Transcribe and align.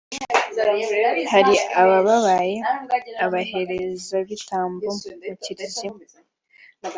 hari 1.31 1.55
ababaye 1.81 2.55
abaherezabitambo 3.25 4.87
mu 5.27 5.33
Kiliziya 5.43 5.91